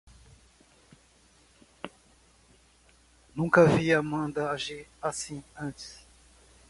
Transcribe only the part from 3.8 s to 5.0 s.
Amanda agir